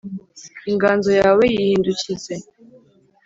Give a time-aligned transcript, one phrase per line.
[0.71, 2.33] inganzo yawe yihindukize